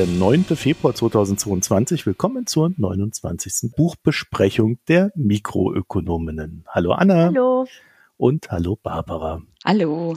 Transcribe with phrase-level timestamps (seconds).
[0.00, 0.44] Der 9.
[0.44, 2.06] Februar 2022.
[2.06, 3.72] Willkommen zur 29.
[3.76, 6.64] Buchbesprechung der Mikroökonominnen.
[6.68, 7.26] Hallo Anna.
[7.26, 7.66] Hallo.
[8.16, 9.42] Und hallo Barbara.
[9.62, 10.16] Hallo.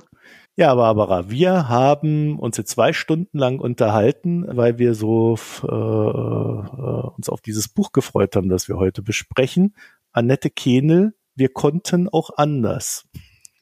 [0.55, 7.07] Ja, Barbara, wir haben uns jetzt zwei Stunden lang unterhalten, weil wir so äh, äh,
[7.17, 9.75] uns auf dieses Buch gefreut haben, das wir heute besprechen.
[10.13, 13.09] Annette Kehnel, wir konnten auch anders.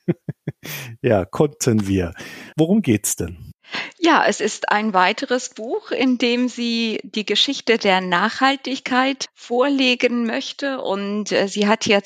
[1.02, 2.14] ja, konnten wir.
[2.56, 3.51] Worum geht's denn?
[4.00, 10.82] Ja, es ist ein weiteres Buch, in dem sie die Geschichte der Nachhaltigkeit vorlegen möchte.
[10.82, 12.02] Und äh, sie hat hier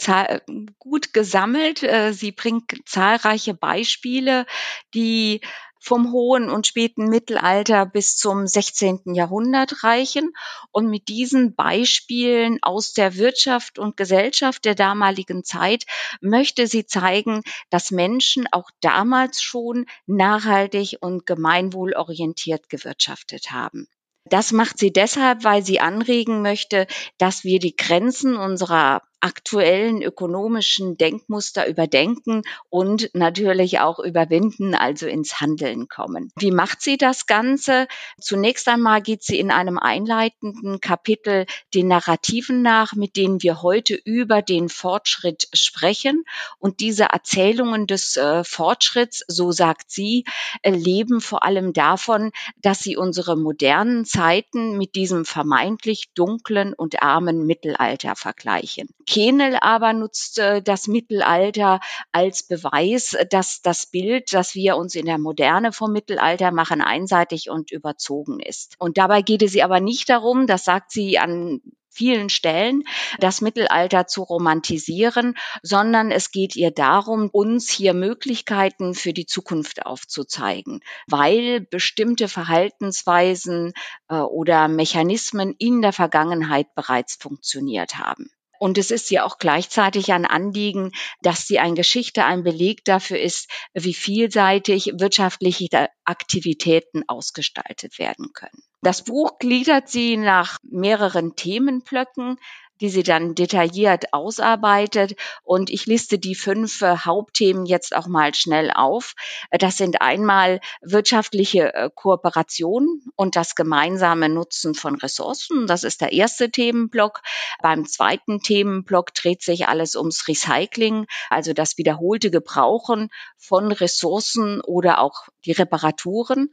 [0.77, 1.83] gut gesammelt.
[1.83, 4.45] Äh, sie bringt zahlreiche Beispiele,
[4.93, 5.41] die
[5.86, 9.14] vom hohen und späten Mittelalter bis zum 16.
[9.14, 10.33] Jahrhundert reichen.
[10.72, 15.86] Und mit diesen Beispielen aus der Wirtschaft und Gesellschaft der damaligen Zeit
[16.22, 23.88] möchte sie zeigen, dass Menschen auch damals schon nachhaltig und gemeinwohlorientiert gewirtschaftet haben.
[24.27, 26.88] Das macht sie deshalb, weil sie anregen möchte,
[27.20, 35.41] dass wir die Grenzen unserer aktuellen ökonomischen Denkmuster überdenken und natürlich auch überwinden, also ins
[35.41, 36.31] Handeln kommen.
[36.37, 37.87] Wie macht sie das Ganze?
[38.21, 43.95] Zunächst einmal geht sie in einem einleitenden Kapitel den Narrativen nach, mit denen wir heute
[43.95, 46.23] über den Fortschritt sprechen.
[46.59, 50.25] Und diese Erzählungen des äh, Fortschritts, so sagt sie,
[50.61, 52.31] äh, leben vor allem davon,
[52.61, 58.89] dass sie unsere modernen Zeiten mit diesem vermeintlich dunklen und armen Mittelalter vergleichen.
[59.06, 61.80] Kenel aber nutzt äh, das Mittelalter
[62.11, 67.49] als Beweis, dass das Bild, das wir uns in der Moderne vom Mittelalter machen, einseitig
[67.49, 68.76] und überzogen ist.
[68.80, 71.61] Und dabei geht es ihr aber nicht darum, das sagt sie an
[71.95, 72.83] vielen Stellen,
[73.20, 79.86] das Mittelalter zu romantisieren, sondern es geht ihr darum, uns hier Möglichkeiten für die Zukunft
[79.86, 83.73] aufzuzeigen, weil bestimmte Verhaltensweisen
[84.10, 88.30] äh, oder Mechanismen in der Vergangenheit bereits funktioniert haben.
[88.60, 93.20] Und es ist ja auch gleichzeitig ein Anliegen, dass die ein Geschichte ein Beleg dafür
[93.20, 98.64] ist, wie vielseitig wirtschaftliche Aktivitäten ausgestaltet werden können.
[98.82, 102.38] Das Buch gliedert sie nach mehreren Themenblöcken
[102.81, 105.15] die sie dann detailliert ausarbeitet.
[105.43, 109.13] Und ich liste die fünf äh, Hauptthemen jetzt auch mal schnell auf.
[109.49, 115.67] Äh, das sind einmal wirtschaftliche äh, Kooperation und das gemeinsame Nutzen von Ressourcen.
[115.67, 117.21] Das ist der erste Themenblock.
[117.61, 124.99] Beim zweiten Themenblock dreht sich alles ums Recycling, also das wiederholte Gebrauchen von Ressourcen oder
[124.99, 126.52] auch die Reparaturen.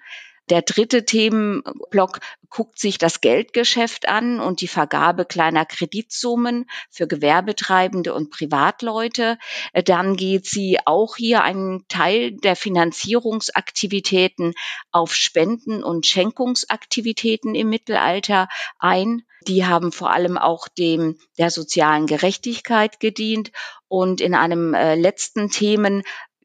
[0.52, 2.20] Der dritte Themenblock
[2.50, 9.38] guckt sich das Geldgeschäft an und die Vergabe kleiner Kreditsummen für Gewerbetreibende und Privatleute.
[9.72, 14.52] Äh, dann geht sie auch hier einen Teil der Finanzierungsaktivitäten
[14.90, 18.48] auf Spenden und Schenkungsaktivitäten im Mittelalter
[18.78, 19.22] ein.
[19.48, 23.52] Die haben vor allem auch dem der sozialen Gerechtigkeit gedient.
[23.88, 26.02] Und in einem äh, letzten Themen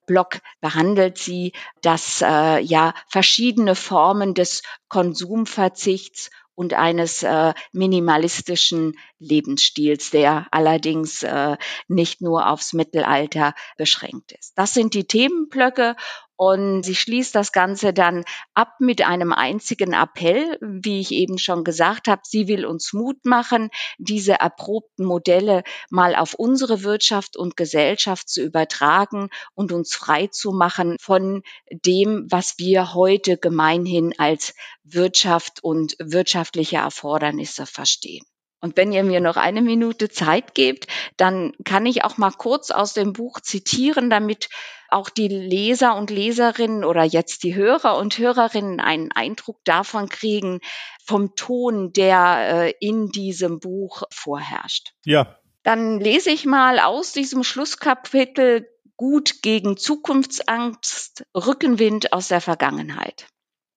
[0.07, 10.11] Blog behandelt sie, dass äh, ja verschiedene Formen des Konsumverzichts und eines äh, minimalistischen Lebensstils,
[10.11, 11.57] der allerdings äh,
[11.88, 14.53] nicht nur aufs Mittelalter beschränkt ist.
[14.55, 15.95] Das sind die Themenblöcke
[16.38, 18.23] und sie schließt das Ganze dann
[18.53, 22.22] ab mit einem einzigen Appell, wie ich eben schon gesagt habe.
[22.23, 28.44] Sie will uns Mut machen, diese erprobten Modelle mal auf unsere Wirtschaft und Gesellschaft zu
[28.44, 31.41] übertragen und uns frei zu machen von
[31.72, 34.53] dem, was wir heute gemeinhin als
[34.84, 38.25] Wirtschaft und wirtschaftliche Erfordernisse verstehen.
[38.59, 42.71] Und wenn ihr mir noch eine Minute Zeit gebt, dann kann ich auch mal kurz
[42.71, 44.49] aus dem Buch zitieren, damit
[44.89, 50.59] auch die Leser und Leserinnen oder jetzt die Hörer und Hörerinnen einen Eindruck davon kriegen,
[51.05, 54.93] vom Ton, der äh, in diesem Buch vorherrscht.
[55.05, 55.37] Ja.
[55.63, 63.27] Dann lese ich mal aus diesem Schlusskapitel Gut gegen Zukunftsangst, Rückenwind aus der Vergangenheit.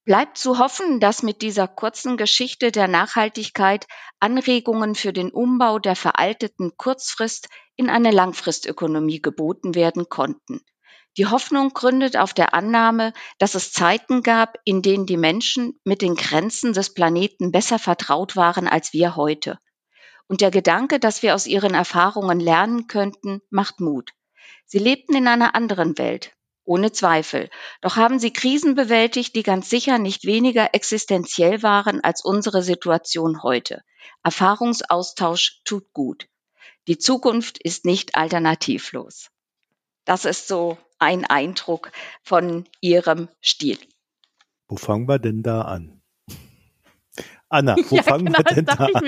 [0.05, 3.87] Bleibt zu hoffen, dass mit dieser kurzen Geschichte der Nachhaltigkeit
[4.19, 10.63] Anregungen für den Umbau der veralteten Kurzfrist in eine Langfristökonomie geboten werden konnten.
[11.17, 16.03] Die Hoffnung gründet auf der Annahme, dass es Zeiten gab, in denen die Menschen mit
[16.03, 19.59] den Grenzen des Planeten besser vertraut waren als wir heute.
[20.29, 24.13] Und der Gedanke, dass wir aus ihren Erfahrungen lernen könnten, macht Mut.
[24.65, 26.33] Sie lebten in einer anderen Welt,
[26.65, 27.51] ohne Zweifel.
[27.81, 33.43] Doch haben sie Krisen bewältigt, die ganz sicher nicht weniger existenziell waren als unsere Situation
[33.43, 33.83] heute.
[34.23, 36.29] Erfahrungsaustausch tut gut.
[36.87, 39.31] Die Zukunft ist nicht alternativlos.
[40.05, 41.93] Das ist so ein Eindruck
[42.23, 43.79] von ihrem Stil.
[44.69, 46.00] Wo fangen wir denn da an?
[47.51, 48.91] Anna, wo ja, fangen genau, wir denn da an?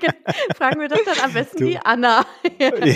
[0.00, 0.12] Genau.
[0.56, 2.24] Fragen wir das dann am besten du, die Anna.
[2.58, 2.86] ja, genau.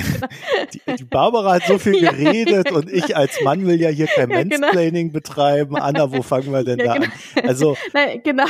[0.72, 4.30] die, die, Barbara hat so viel geredet und ich als Mann will ja hier kein
[4.30, 4.58] ja, genau.
[4.58, 5.76] Mansplaining betreiben.
[5.76, 7.12] Anna, wo fangen wir denn da an?
[7.46, 8.46] Also Nein, genau.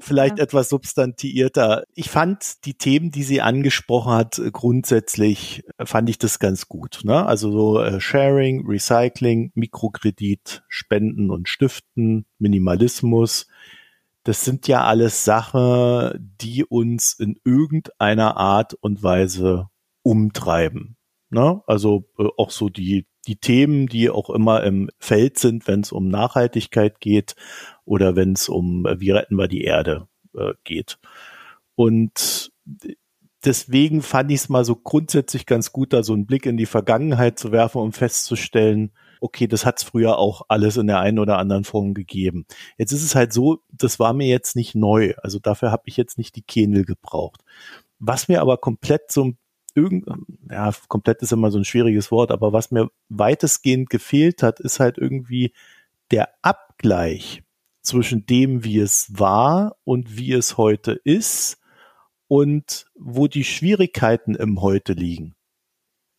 [0.00, 1.84] vielleicht etwas substantiierter.
[1.94, 7.00] Ich fand die Themen, die sie angesprochen hat, grundsätzlich fand ich das ganz gut.
[7.04, 7.26] Ne?
[7.26, 13.46] Also so äh, Sharing, Recycling, Mikrokredit, Spenden und Stiften, Minimalismus
[14.24, 19.68] das sind ja alles Sachen, die uns in irgendeiner Art und Weise
[20.02, 20.96] umtreiben.
[21.30, 21.62] Ne?
[21.66, 25.92] Also äh, auch so die, die Themen, die auch immer im Feld sind, wenn es
[25.92, 27.34] um Nachhaltigkeit geht
[27.84, 30.98] oder wenn es um, äh, wie retten wir die Erde äh, geht.
[31.74, 32.52] Und
[33.44, 36.66] deswegen fand ich es mal so grundsätzlich ganz gut, da so einen Blick in die
[36.66, 38.92] Vergangenheit zu werfen, um festzustellen,
[39.22, 42.44] okay, das hat es früher auch alles in der einen oder anderen Form gegeben.
[42.76, 45.14] Jetzt ist es halt so, das war mir jetzt nicht neu.
[45.22, 47.42] Also dafür habe ich jetzt nicht die Kenel gebraucht.
[47.98, 49.32] Was mir aber komplett so
[49.74, 50.06] irgend,
[50.50, 54.80] ja, komplett ist immer so ein schwieriges Wort, aber was mir weitestgehend gefehlt hat, ist
[54.80, 55.52] halt irgendwie
[56.10, 57.42] der Abgleich
[57.80, 61.58] zwischen dem, wie es war und wie es heute ist
[62.28, 65.34] und wo die Schwierigkeiten im Heute liegen.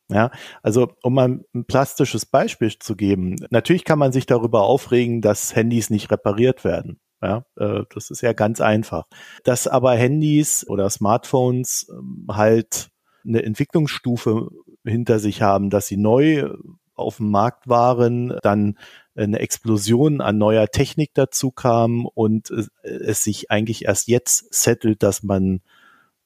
[0.09, 5.21] Ja, also um mal ein plastisches Beispiel zu geben, natürlich kann man sich darüber aufregen,
[5.21, 6.99] dass Handys nicht repariert werden.
[7.21, 9.05] Ja, äh, das ist ja ganz einfach.
[9.45, 12.89] Dass aber Handys oder Smartphones ähm, halt
[13.25, 14.49] eine Entwicklungsstufe
[14.85, 16.49] hinter sich haben, dass sie neu
[16.95, 18.77] auf dem Markt waren, dann
[19.15, 22.51] eine Explosion an neuer Technik dazu kam und
[22.83, 25.61] es sich eigentlich erst jetzt settelt, dass man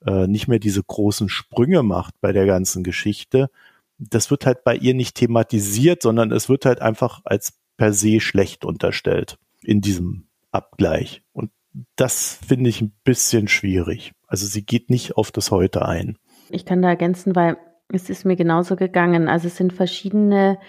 [0.06, 3.50] äh, nicht mehr diese großen Sprünge macht bei der ganzen Geschichte,
[3.98, 8.20] das wird halt bei ihr nicht thematisiert, sondern es wird halt einfach als per se
[8.20, 11.24] schlecht unterstellt in diesem Abgleich.
[11.34, 11.52] Und
[11.96, 14.14] das finde ich ein bisschen schwierig.
[14.28, 16.18] Also sie geht nicht auf das Heute ein.
[16.50, 17.58] Ich kann da ergänzen, weil
[17.90, 19.28] es ist mir genauso gegangen.
[19.28, 20.60] Also es sind verschiedene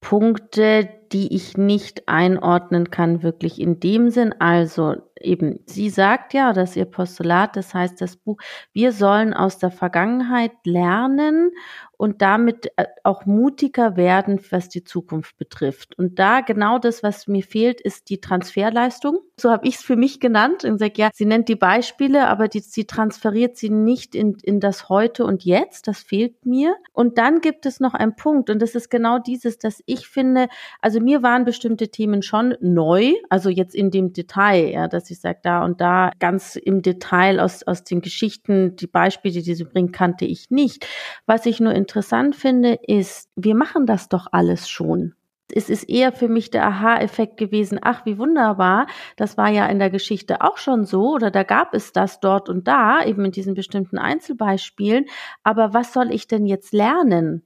[0.00, 4.34] Punkte, die ich nicht einordnen kann, wirklich in dem Sinn.
[4.38, 8.38] Also eben, sie sagt ja, dass ihr Postulat, das heißt das Buch,
[8.72, 11.50] wir sollen aus der Vergangenheit lernen
[11.96, 15.98] und damit äh, auch mutiger werden, was die Zukunft betrifft.
[15.98, 19.18] Und da genau das, was mir fehlt, ist die Transferleistung.
[19.36, 22.48] So habe ich es für mich genannt und sage, ja, sie nennt die Beispiele, aber
[22.48, 25.88] die, sie transferiert sie nicht in, in das Heute und Jetzt.
[25.88, 26.74] Das fehlt mir.
[26.94, 30.48] Und dann gibt es noch einen Punkt und das ist genau dieses, dass ich finde,
[30.80, 35.20] also mir waren bestimmte Themen schon neu, also jetzt in dem Detail, ja, dass ich
[35.20, 39.64] sage, da und da ganz im Detail aus, aus den Geschichten, die Beispiele, die sie
[39.64, 40.86] bringt, kannte ich nicht.
[41.26, 45.14] Was ich nur interessant finde, ist, wir machen das doch alles schon.
[45.52, 48.86] Es ist eher für mich der Aha-Effekt gewesen, ach, wie wunderbar,
[49.16, 52.48] das war ja in der Geschichte auch schon so oder da gab es das dort
[52.48, 55.06] und da, eben in diesen bestimmten Einzelbeispielen.
[55.42, 57.44] Aber was soll ich denn jetzt lernen?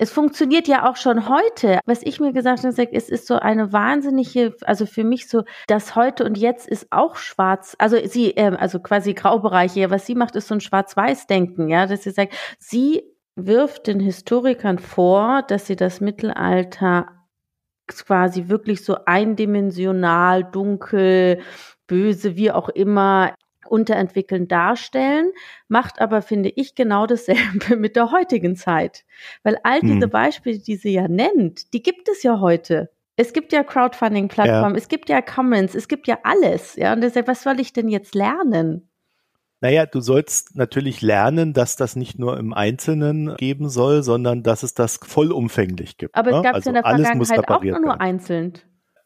[0.00, 1.78] Es funktioniert ja auch schon heute.
[1.84, 5.94] Was ich mir gesagt habe, es ist so eine wahnsinnige, also für mich so, das
[5.94, 7.76] heute und jetzt ist auch schwarz.
[7.78, 9.90] Also sie, ähm, also quasi Graubereiche.
[9.90, 13.02] Was sie macht, ist so ein Schwarz-Weiß-Denken, ja, dass sie sagt, sie
[13.36, 17.06] wirft den Historikern vor, dass sie das Mittelalter
[17.86, 21.42] quasi wirklich so eindimensional, dunkel,
[21.86, 23.34] böse, wie auch immer
[23.70, 25.30] unterentwickelt darstellen,
[25.68, 29.04] macht aber, finde ich, genau dasselbe mit der heutigen Zeit.
[29.42, 30.10] Weil all diese hm.
[30.10, 32.90] Beispiele, die sie ja nennt, die gibt es ja heute.
[33.16, 34.78] Es gibt ja Crowdfunding-Plattformen, ja.
[34.78, 36.76] es gibt ja Commons, es gibt ja alles.
[36.76, 38.88] Ja, und deshalb, was soll ich denn jetzt lernen?
[39.60, 44.62] Naja, du sollst natürlich lernen, dass das nicht nur im Einzelnen geben soll, sondern dass
[44.62, 46.14] es das vollumfänglich gibt.
[46.14, 46.42] Aber es ne?
[46.42, 48.54] gab es also in der Vergangenheit auch nur einzeln.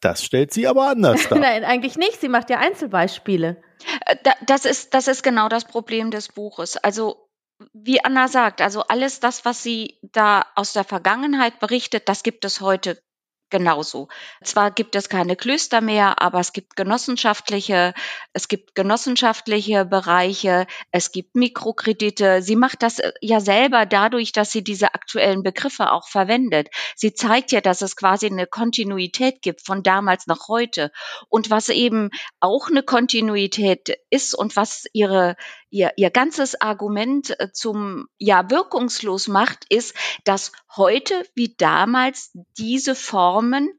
[0.05, 1.39] Das stellt sie aber anders dar.
[1.39, 2.21] Nein, eigentlich nicht.
[2.21, 3.57] Sie macht ja Einzelbeispiele.
[4.05, 6.77] Äh, das ist, das ist genau das Problem des Buches.
[6.77, 7.27] Also,
[7.73, 12.45] wie Anna sagt, also alles das, was sie da aus der Vergangenheit berichtet, das gibt
[12.45, 13.01] es heute
[13.49, 14.07] genauso.
[14.43, 17.93] Zwar gibt es keine Klöster mehr, aber es gibt genossenschaftliche,
[18.33, 22.41] es gibt genossenschaftliche Bereiche, es gibt Mikrokredite.
[22.41, 26.69] Sie macht das äh, ja selber dadurch, dass sie diese aktuellen Begriffe auch verwendet.
[26.95, 30.91] Sie zeigt ja, dass es quasi eine Kontinuität gibt von damals nach heute.
[31.29, 32.09] Und was eben
[32.39, 35.35] auch eine Kontinuität ist und was ihre
[35.75, 42.95] ihr, ihr ganzes Argument äh, zum ja wirkungslos macht, ist, dass heute wie damals diese
[43.35, 43.69] Formen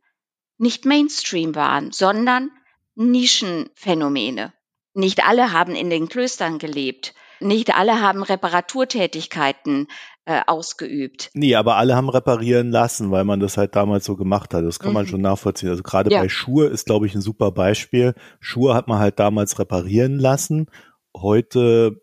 [0.59, 2.51] nicht Mainstream waren, sondern
[2.95, 4.53] Nischenphänomene.
[4.93, 7.15] Nicht alle haben in den Klöstern gelebt.
[7.41, 9.89] Nicht alle haben Reparaturtätigkeiten
[10.27, 11.31] äh, ausgeübt.
[11.33, 14.63] Nee, aber alle haben reparieren lassen, weil man das halt damals so gemacht hat.
[14.63, 14.95] Das kann mhm.
[14.95, 15.71] man schon nachvollziehen.
[15.71, 16.21] Also gerade ja.
[16.21, 18.13] bei Schuhe ist, glaube ich, ein super Beispiel.
[18.41, 20.67] Schuhe hat man halt damals reparieren lassen.
[21.17, 22.03] Heute,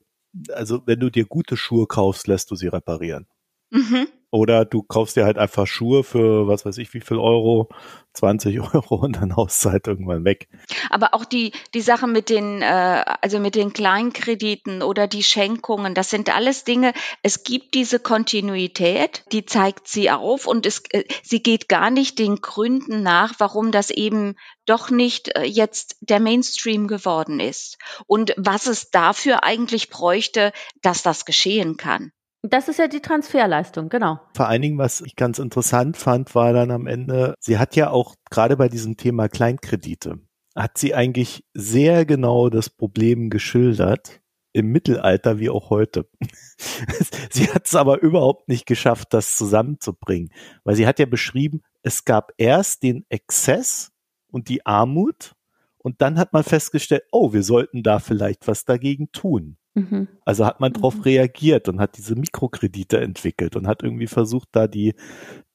[0.52, 3.28] also wenn du dir gute Schuhe kaufst, lässt du sie reparieren.
[3.70, 4.08] Mhm.
[4.34, 7.70] Oder du kaufst dir halt einfach Schuhe für was weiß ich wie viel Euro,
[8.14, 10.48] 20 Euro und dann haust halt irgendwann weg.
[10.90, 15.94] Aber auch die, die Sache mit den, äh, also mit den Kleinkrediten oder die Schenkungen,
[15.94, 21.04] das sind alles Dinge, es gibt diese Kontinuität, die zeigt sie auf und es, äh,
[21.22, 24.34] sie geht gar nicht den Gründen nach, warum das eben
[24.66, 31.04] doch nicht äh, jetzt der Mainstream geworden ist und was es dafür eigentlich bräuchte, dass
[31.04, 32.12] das geschehen kann.
[32.46, 34.20] Das ist ja die Transferleistung, genau.
[34.36, 37.90] Vor allen Dingen, was ich ganz interessant fand, war dann am Ende, sie hat ja
[37.90, 40.20] auch gerade bei diesem Thema Kleinkredite,
[40.54, 44.20] hat sie eigentlich sehr genau das Problem geschildert,
[44.52, 46.10] im Mittelalter wie auch heute.
[47.32, 50.30] sie hat es aber überhaupt nicht geschafft, das zusammenzubringen,
[50.66, 53.94] weil sie hat ja beschrieben, es gab erst den Exzess
[54.28, 55.34] und die Armut
[55.78, 59.58] und dann hat man festgestellt, oh, wir sollten da vielleicht was dagegen tun.
[59.76, 60.08] Mhm.
[60.24, 61.02] Also hat man darauf mhm.
[61.02, 64.94] reagiert und hat diese Mikrokredite entwickelt und hat irgendwie versucht, da die,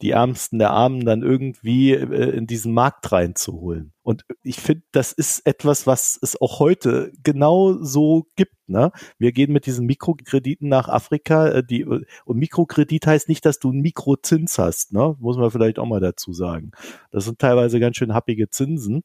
[0.02, 3.92] die Ärmsten der Armen dann irgendwie äh, in diesen Markt reinzuholen.
[4.02, 8.56] Und ich finde, das ist etwas, was es auch heute genau so gibt.
[8.66, 8.90] Ne?
[9.18, 11.48] Wir gehen mit diesen Mikrokrediten nach Afrika.
[11.48, 14.92] Äh, die, und Mikrokredit heißt nicht, dass du einen Mikrozins hast.
[14.92, 15.14] Ne?
[15.20, 16.72] Muss man vielleicht auch mal dazu sagen.
[17.12, 19.04] Das sind teilweise ganz schön happige Zinsen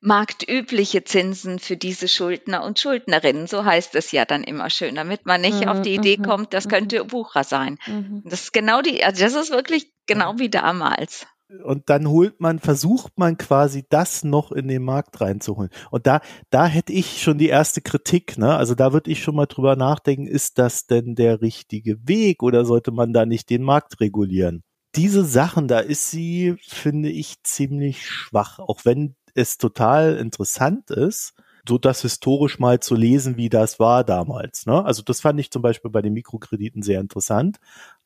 [0.00, 3.46] marktübliche Zinsen für diese Schuldner und Schuldnerinnen.
[3.46, 6.22] So heißt es ja dann immer schön, damit man nicht mhm, auf die Idee mhm,
[6.22, 7.08] kommt, das könnte mhm.
[7.08, 7.78] Bucher sein.
[7.86, 8.22] Mhm.
[8.24, 11.26] Das ist genau die, also das ist wirklich genau wie damals.
[11.64, 15.70] Und dann holt man, versucht man quasi das noch in den Markt reinzuholen.
[15.90, 18.54] Und da, da hätte ich schon die erste Kritik, ne?
[18.54, 22.64] Also da würde ich schon mal drüber nachdenken, ist das denn der richtige Weg oder
[22.64, 24.62] sollte man da nicht den Markt regulieren?
[24.94, 31.34] Diese Sachen, da ist sie, finde ich, ziemlich schwach, auch wenn es total interessant ist,
[31.68, 34.66] so das historisch mal zu lesen, wie das war damals.
[34.66, 34.84] Ne?
[34.84, 37.58] Also das fand ich zum Beispiel bei den Mikrokrediten sehr interessant.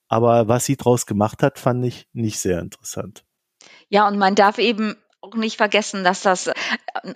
[0.09, 3.25] Aber was sie draus gemacht hat, fand ich nicht sehr interessant.
[3.88, 6.54] Ja, und man darf eben auch nicht vergessen, dass das äh,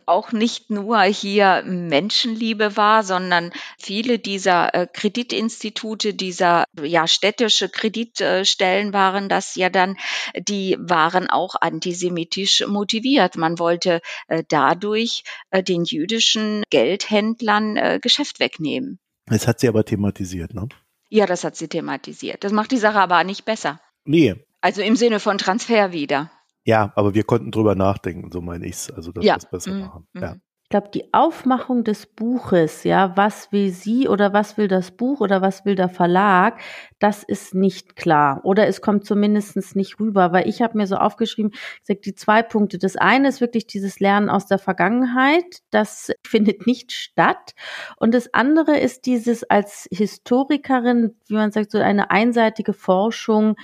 [0.06, 8.92] auch nicht nur hier Menschenliebe war, sondern viele dieser äh, Kreditinstitute, dieser ja städtische Kreditstellen
[8.92, 9.96] waren das ja dann,
[10.36, 13.36] die waren auch antisemitisch motiviert.
[13.36, 18.98] Man wollte äh, dadurch den jüdischen Geldhändlern Geschäft wegnehmen.
[19.26, 20.68] Das hat sie aber thematisiert, ne?
[21.08, 22.44] Ja, das hat sie thematisiert.
[22.44, 23.80] Das macht die Sache aber nicht besser.
[24.04, 24.36] Nee.
[24.60, 26.30] Also im Sinne von Transfer wieder.
[26.64, 28.90] Ja, aber wir konnten drüber nachdenken, so meine ich es.
[28.90, 29.34] Also, dass ja.
[29.34, 29.80] wir es besser mhm.
[29.80, 30.08] machen.
[30.14, 30.34] Ja.
[30.34, 30.42] Mhm.
[30.68, 35.22] Ich glaube, die Aufmachung des Buches, ja, was will sie oder was will das Buch
[35.22, 36.60] oder was will der Verlag,
[36.98, 38.42] das ist nicht klar.
[38.44, 42.14] Oder es kommt zumindest nicht rüber, weil ich habe mir so aufgeschrieben, ich sag, die
[42.14, 42.76] zwei Punkte.
[42.76, 47.54] Das eine ist wirklich dieses Lernen aus der Vergangenheit, das findet nicht statt.
[47.96, 53.56] Und das andere ist dieses als Historikerin, wie man sagt, so eine einseitige Forschung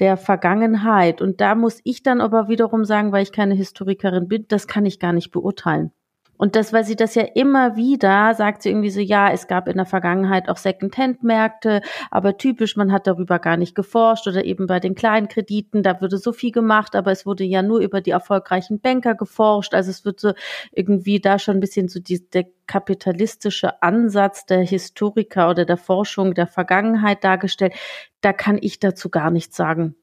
[0.00, 1.20] der Vergangenheit.
[1.20, 4.86] Und da muss ich dann aber wiederum sagen, weil ich keine Historikerin bin, das kann
[4.86, 5.92] ich gar nicht beurteilen.
[6.40, 9.68] Und das, weil sie das ja immer wieder sagt, sie irgendwie so, ja, es gab
[9.68, 14.66] in der Vergangenheit auch Second-Hand-Märkte, aber typisch, man hat darüber gar nicht geforscht oder eben
[14.66, 18.00] bei den kleinen Krediten, da würde so viel gemacht, aber es wurde ja nur über
[18.00, 19.74] die erfolgreichen Banker geforscht.
[19.74, 20.32] Also es wird so
[20.72, 26.32] irgendwie da schon ein bisschen so die, der kapitalistische Ansatz der Historiker oder der Forschung
[26.32, 27.74] der Vergangenheit dargestellt.
[28.22, 29.94] Da kann ich dazu gar nichts sagen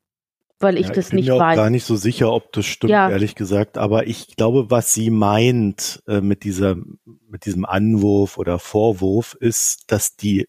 [0.59, 1.55] weil ich ja, das ich bin nicht mir auch weiß.
[1.55, 3.09] gar nicht so sicher, ob das stimmt, ja.
[3.09, 3.77] ehrlich gesagt.
[3.77, 6.75] Aber ich glaube, was sie meint äh, mit dieser,
[7.29, 10.47] mit diesem Anwurf oder Vorwurf ist, dass die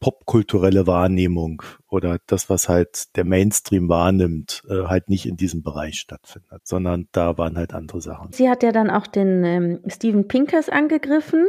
[0.00, 5.98] popkulturelle Wahrnehmung oder das, was halt der Mainstream wahrnimmt, äh, halt nicht in diesem Bereich
[5.98, 8.32] stattfindet, sondern da waren halt andere Sachen.
[8.32, 11.46] Sie hat ja dann auch den ähm, Steven Pinkers angegriffen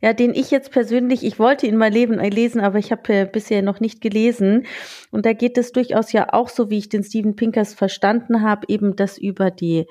[0.00, 3.12] ja, den ich jetzt persönlich, ich wollte ihn mal leben, äh, lesen, aber ich habe
[3.12, 4.66] äh, bisher noch nicht gelesen.
[5.10, 8.66] Und da geht es durchaus ja auch so, wie ich den Steven Pinkers verstanden habe,
[8.68, 9.86] eben das über die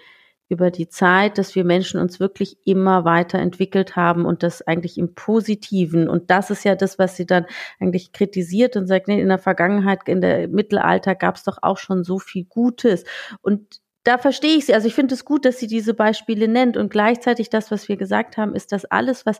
[0.49, 5.13] über die Zeit, dass wir Menschen uns wirklich immer weiterentwickelt haben und das eigentlich im
[5.13, 6.09] Positiven.
[6.09, 7.45] Und das ist ja das, was sie dann
[7.79, 11.77] eigentlich kritisiert und sagt, nee, in der Vergangenheit, in der Mittelalter gab es doch auch
[11.77, 13.03] schon so viel Gutes.
[13.41, 14.73] Und da verstehe ich sie.
[14.73, 17.95] Also ich finde es gut, dass sie diese Beispiele nennt und gleichzeitig das, was wir
[17.95, 19.39] gesagt haben, ist, dass alles, was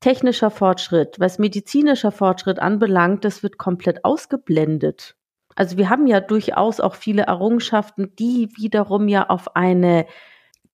[0.00, 5.16] technischer Fortschritt, was medizinischer Fortschritt anbelangt, das wird komplett ausgeblendet.
[5.54, 10.06] Also wir haben ja durchaus auch viele Errungenschaften, die wiederum ja auf eine,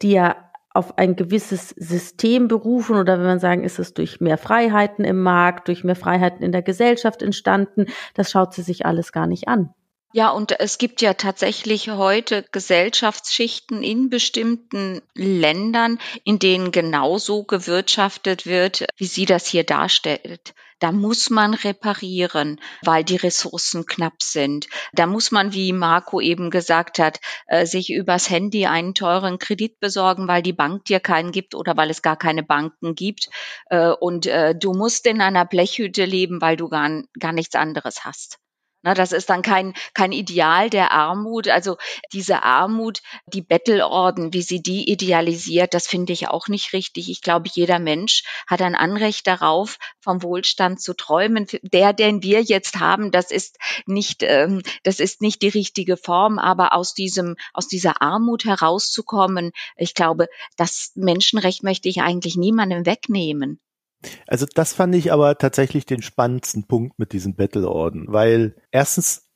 [0.03, 0.37] die ja
[0.73, 5.21] auf ein gewisses System berufen oder wenn man sagen, ist es durch mehr Freiheiten im
[5.21, 9.49] Markt, durch mehr Freiheiten in der Gesellschaft entstanden, das schaut sie sich alles gar nicht
[9.49, 9.75] an.
[10.15, 18.45] Ja, und es gibt ja tatsächlich heute Gesellschaftsschichten in bestimmten Ländern, in denen genauso gewirtschaftet
[18.45, 20.53] wird, wie sie das hier darstellt.
[20.81, 24.67] Da muss man reparieren, weil die Ressourcen knapp sind.
[24.93, 29.81] Da muss man, wie Marco eben gesagt hat, äh, sich übers Handy einen teuren Kredit
[29.81, 33.31] besorgen, weil die Bank dir keinen gibt oder weil es gar keine Banken gibt.
[33.71, 38.05] Äh, und äh, du musst in einer Blechhütte leben, weil du gar, gar nichts anderes
[38.05, 38.39] hast.
[38.83, 41.47] Na, das ist dann kein, kein Ideal der Armut.
[41.49, 41.77] Also
[42.13, 47.09] diese Armut, die Bettelorden, wie sie die idealisiert, das finde ich auch nicht richtig.
[47.09, 51.47] Ich glaube, jeder Mensch hat ein Anrecht darauf, vom Wohlstand zu träumen.
[51.63, 56.41] Der, den wir jetzt haben, das ist nicht, ähm, das ist nicht die richtige Form,
[56.41, 62.85] aber aus diesem, aus dieser Armut herauszukommen, ich glaube, das Menschenrecht möchte ich eigentlich niemandem
[62.85, 63.61] wegnehmen.
[64.27, 69.29] Also das fand ich aber tatsächlich den spannendsten Punkt mit diesem Battle-Orden, weil erstens,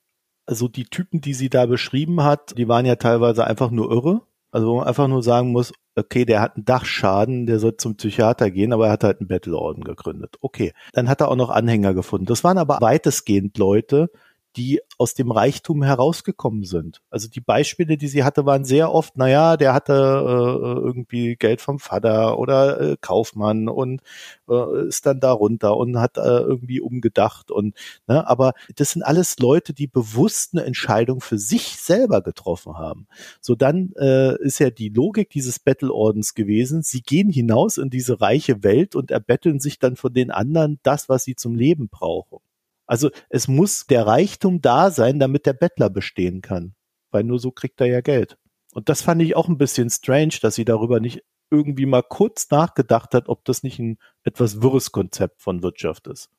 [0.46, 4.22] also die Typen, die sie da beschrieben hat, die waren ja teilweise einfach nur irre.
[4.52, 7.96] Also wo man einfach nur sagen muss, okay, der hat einen Dachschaden, der soll zum
[7.96, 10.36] Psychiater gehen, aber er hat halt einen Battle-Orden gegründet.
[10.40, 10.72] Okay.
[10.92, 12.26] Dann hat er auch noch Anhänger gefunden.
[12.26, 14.10] Das waren aber weitestgehend Leute,
[14.56, 17.02] die aus dem Reichtum herausgekommen sind.
[17.10, 21.60] Also die Beispiele, die sie hatte, waren sehr oft, naja, der hatte äh, irgendwie Geld
[21.60, 24.00] vom Vater oder äh, Kaufmann und
[24.48, 27.74] äh, ist dann da runter und hat äh, irgendwie umgedacht und
[28.06, 33.06] ne, aber das sind alles Leute, die bewusst eine Entscheidung für sich selber getroffen haben.
[33.40, 38.20] So dann äh, ist ja die Logik dieses Battle-Ordens gewesen, sie gehen hinaus in diese
[38.20, 42.38] reiche Welt und erbetteln sich dann von den anderen das, was sie zum Leben brauchen.
[42.86, 46.74] Also es muss der Reichtum da sein, damit der Bettler bestehen kann,
[47.10, 48.38] weil nur so kriegt er ja Geld.
[48.74, 52.50] Und das fand ich auch ein bisschen strange, dass sie darüber nicht irgendwie mal kurz
[52.50, 56.30] nachgedacht hat, ob das nicht ein etwas wirres Konzept von Wirtschaft ist.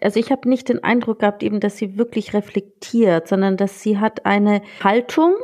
[0.00, 3.98] Also ich habe nicht den Eindruck gehabt, eben, dass sie wirklich reflektiert, sondern dass sie
[3.98, 5.34] hat eine Haltung,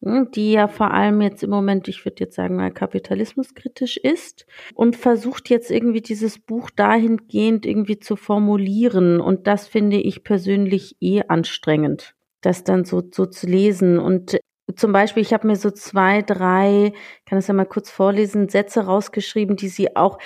[0.00, 4.94] die ja vor allem jetzt im Moment, ich würde jetzt sagen, mal kapitalismuskritisch ist und
[4.94, 9.20] versucht jetzt irgendwie dieses Buch dahingehend irgendwie zu formulieren.
[9.20, 13.98] Und das finde ich persönlich eh anstrengend, das dann so, so zu lesen.
[13.98, 14.38] Und
[14.74, 16.92] zum Beispiel, ich habe mir so zwei, drei,
[17.24, 20.18] kann es ja mal kurz vorlesen, Sätze rausgeschrieben, die sie auch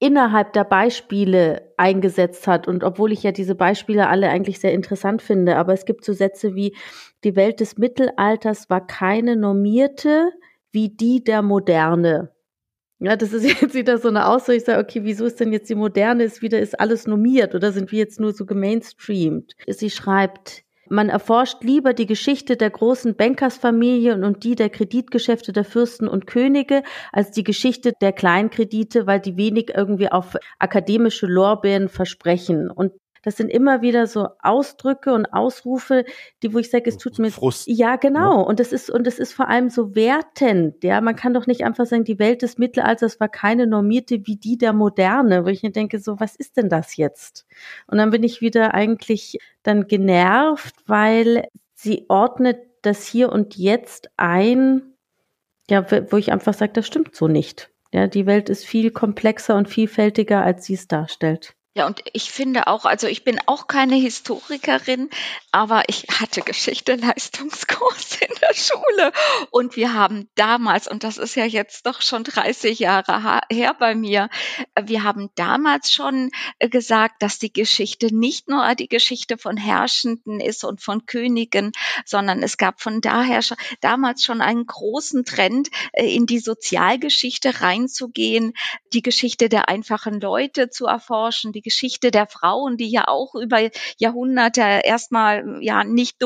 [0.00, 2.66] innerhalb der Beispiele eingesetzt hat.
[2.66, 6.12] Und obwohl ich ja diese Beispiele alle eigentlich sehr interessant finde, aber es gibt so
[6.12, 6.74] Sätze wie,
[7.22, 10.32] die Welt des Mittelalters war keine normierte
[10.72, 12.32] wie die der Moderne.
[12.98, 15.68] Ja, das ist jetzt wieder so eine Aussage, ich sage, okay, wieso ist denn jetzt
[15.68, 19.54] die Moderne, ist wieder, ist alles normiert oder sind wir jetzt nur so gemainstreamt?
[19.66, 25.64] Sie schreibt, man erforscht lieber die Geschichte der großen Bankersfamilien und die der Kreditgeschäfte der
[25.64, 31.88] Fürsten und Könige als die Geschichte der Kleinkredite, weil die wenig irgendwie auf akademische Lorbeeren
[31.88, 32.70] versprechen.
[32.70, 36.04] Und das sind immer wieder so Ausdrücke und Ausrufe,
[36.42, 37.66] die, wo ich sage, es tut mir Frust.
[37.66, 38.38] Ja, genau.
[38.38, 38.42] Ja.
[38.42, 40.82] Und das ist und das ist vor allem so wertend.
[40.82, 44.36] Ja, man kann doch nicht einfach sagen, die Welt des Mittelalters war keine normierte wie
[44.36, 47.46] die der Moderne, wo ich mir denke, so was ist denn das jetzt?
[47.86, 54.10] Und dann bin ich wieder eigentlich dann genervt, weil sie ordnet das hier und jetzt
[54.16, 54.82] ein,
[55.68, 57.70] ja, wo ich einfach sage, das stimmt so nicht.
[57.92, 61.54] Ja, die Welt ist viel komplexer und vielfältiger, als sie es darstellt.
[61.72, 65.08] Ja, und ich finde auch, also ich bin auch keine Historikerin,
[65.52, 69.12] aber ich hatte Geschichte-Leistungskurs in der Schule.
[69.52, 73.94] Und wir haben damals, und das ist ja jetzt doch schon 30 Jahre her bei
[73.94, 74.28] mir,
[74.82, 80.40] wir haben damals schon äh, gesagt, dass die Geschichte nicht nur die Geschichte von Herrschenden
[80.40, 81.70] ist und von Königen,
[82.04, 87.60] sondern es gab von daher schon, damals schon einen großen Trend, äh, in die Sozialgeschichte
[87.60, 88.54] reinzugehen,
[88.92, 93.58] die Geschichte der einfachen Leute zu erforschen, die Geschichte der Frauen, die ja auch über
[93.98, 96.16] Jahrhunderte erstmal ja nicht,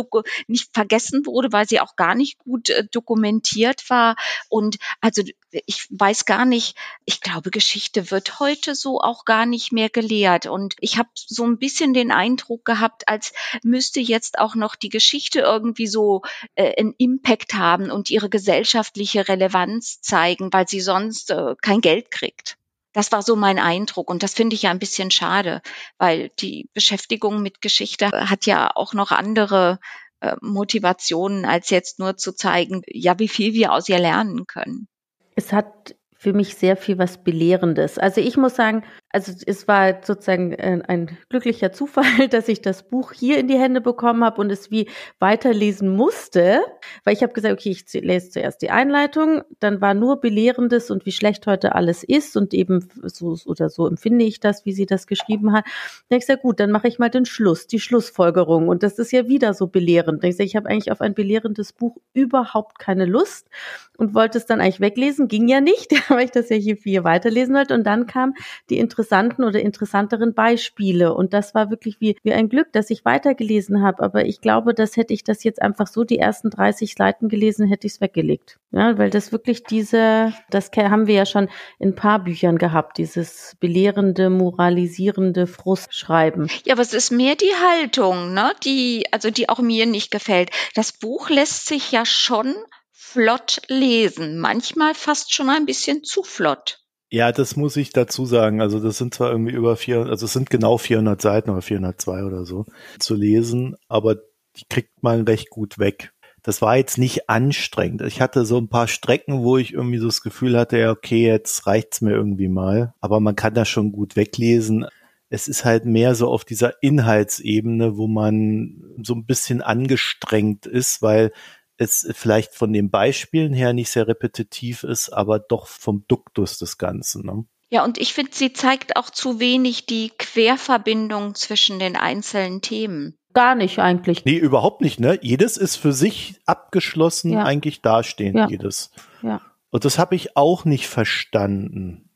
[0.46, 4.16] nicht vergessen wurde, weil sie auch gar nicht gut äh, dokumentiert war.
[4.48, 5.22] Und also
[5.66, 10.46] ich weiß gar nicht, ich glaube, Geschichte wird heute so auch gar nicht mehr gelehrt.
[10.46, 14.88] Und ich habe so ein bisschen den Eindruck gehabt, als müsste jetzt auch noch die
[14.88, 16.22] Geschichte irgendwie so
[16.54, 22.10] äh, einen Impact haben und ihre gesellschaftliche Relevanz zeigen, weil sie sonst äh, kein Geld
[22.10, 22.56] kriegt.
[22.94, 25.60] Das war so mein Eindruck und das finde ich ja ein bisschen schade,
[25.98, 29.78] weil die Beschäftigung mit Geschichte hat ja auch noch andere
[30.20, 34.88] äh, Motivationen, als jetzt nur zu zeigen, ja, wie viel wir aus ihr lernen können.
[35.36, 37.98] Es hat für mich sehr viel was Belehrendes.
[37.98, 42.62] Also ich muss sagen, also es war sozusagen ein, äh, ein, glücklicher Zufall, dass ich
[42.62, 44.88] das Buch hier in die Hände bekommen habe und es wie
[45.20, 46.60] weiterlesen musste,
[47.04, 51.06] weil ich habe gesagt, okay, ich lese zuerst die Einleitung, dann war nur belehrendes und
[51.06, 54.86] wie schlecht heute alles ist und eben so oder so empfinde ich das, wie sie
[54.86, 55.64] das geschrieben hat.
[56.08, 58.66] Dann ich gesagt, gut, dann mache ich mal den Schluss, die Schlussfolgerung.
[58.66, 60.24] Und das ist ja wieder so belehrend.
[60.24, 63.48] Dann ich, ich habe eigentlich auf ein belehrendes Buch überhaupt keine Lust
[63.96, 67.04] und wollte es dann eigentlich weglesen, ging ja nicht, weil ich das ja hier viel
[67.04, 67.74] weiterlesen wollte.
[67.74, 68.34] Und dann kam
[68.70, 71.14] die interessante interessanten oder interessanteren Beispiele.
[71.14, 74.02] Und das war wirklich wie, wie ein Glück, dass ich weitergelesen habe.
[74.02, 77.68] Aber ich glaube, dass hätte ich das jetzt einfach so die ersten 30 Seiten gelesen,
[77.68, 78.58] hätte ich es weggelegt.
[78.72, 82.98] Ja, weil das wirklich diese, das haben wir ja schon in ein paar Büchern gehabt,
[82.98, 86.48] dieses belehrende, moralisierende Frustschreiben.
[86.64, 90.50] Ja, aber es ist mehr die Haltung, ne, die, also die auch mir nicht gefällt.
[90.74, 92.54] Das Buch lässt sich ja schon
[92.90, 96.83] flott lesen, manchmal fast schon ein bisschen zu flott.
[97.10, 98.60] Ja, das muss ich dazu sagen.
[98.60, 102.24] Also das sind zwar irgendwie über vier, also es sind genau 400 Seiten oder 402
[102.24, 102.66] oder so
[102.98, 104.16] zu lesen, aber
[104.56, 106.12] die kriegt man recht gut weg.
[106.42, 108.02] Das war jetzt nicht anstrengend.
[108.02, 111.26] Ich hatte so ein paar Strecken, wo ich irgendwie so das Gefühl hatte, ja, okay,
[111.26, 112.94] jetzt reicht's mir irgendwie mal.
[113.00, 114.86] Aber man kann das schon gut weglesen.
[115.30, 121.00] Es ist halt mehr so auf dieser Inhaltsebene, wo man so ein bisschen angestrengt ist,
[121.00, 121.32] weil
[121.76, 126.78] es vielleicht von den Beispielen her nicht sehr repetitiv ist, aber doch vom Duktus des
[126.78, 127.26] Ganzen.
[127.26, 127.44] Ne?
[127.70, 133.18] Ja, und ich finde, sie zeigt auch zu wenig die Querverbindung zwischen den einzelnen Themen.
[133.32, 134.24] Gar nicht eigentlich.
[134.24, 135.18] Nee, überhaupt nicht, ne?
[135.20, 137.42] Jedes ist für sich abgeschlossen, ja.
[137.42, 138.48] eigentlich dastehend, ja.
[138.48, 138.92] jedes.
[139.22, 139.40] Ja.
[139.70, 142.10] Und das habe ich auch nicht verstanden.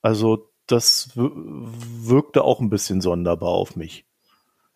[0.00, 4.06] Also, das wirkte auch ein bisschen sonderbar auf mich.